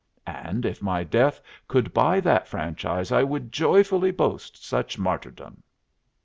[0.25, 5.61] And if my death could buy that franchise, I would joyfully boast such martyrdom."